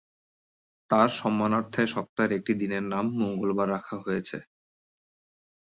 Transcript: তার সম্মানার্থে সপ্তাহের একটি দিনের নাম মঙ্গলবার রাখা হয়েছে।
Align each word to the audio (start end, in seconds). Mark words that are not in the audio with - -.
তার 0.89 1.09
সম্মানার্থে 1.19 1.81
সপ্তাহের 1.93 2.31
একটি 2.37 2.53
দিনের 2.61 2.83
নাম 2.93 3.05
মঙ্গলবার 3.21 3.67
রাখা 3.69 3.95
হয়েছে। 3.97 4.37